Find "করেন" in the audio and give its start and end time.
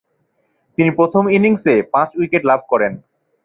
2.69-2.93